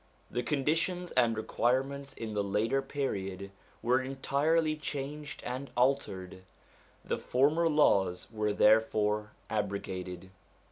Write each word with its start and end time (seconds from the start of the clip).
The 0.31 0.41
conditions 0.41 1.11
and 1.11 1.37
requirements 1.37 2.15
in 2.15 2.33
the 2.33 2.43
later 2.43 2.81
period 2.81 3.51
were 3.83 4.01
entirely 4.01 4.75
changed 4.75 5.43
and 5.45 5.69
altered. 5.77 6.41
The 7.05 7.19
former 7.19 7.69
laws 7.69 8.25
were 8.31 8.51
therefore 8.51 9.33
abrogated. 9.47 10.31